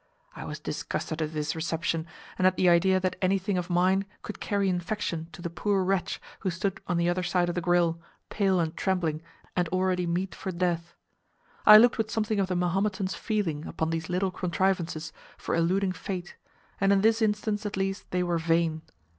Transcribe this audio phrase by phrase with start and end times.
[0.35, 2.07] I was disgusted at this reception,
[2.39, 6.19] and at the idea that anything of mine could carry infection to the poor wretch
[6.39, 8.01] who stood on the other side of the grille,
[8.31, 9.21] pale and trembling,
[9.55, 10.95] and already meet for death.
[11.67, 16.35] I looked with something of the Mahometan's feeling upon these little contrivances for eluding fate;
[16.79, 18.81] and in this instance, at least, they were vain.